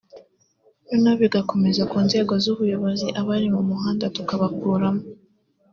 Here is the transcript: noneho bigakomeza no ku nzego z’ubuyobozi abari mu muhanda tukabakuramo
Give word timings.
noneho 0.89 1.15
bigakomeza 1.23 1.81
no 1.83 1.89
ku 1.91 1.97
nzego 2.05 2.33
z’ubuyobozi 2.43 3.07
abari 3.19 3.47
mu 3.55 3.61
muhanda 3.69 4.05
tukabakuramo 4.15 5.03